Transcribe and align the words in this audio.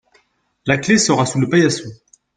la 0.65 0.79
clé 0.79 0.97
sera 0.97 1.27
sous 1.27 1.39
le 1.39 1.47
paillason. 1.47 1.87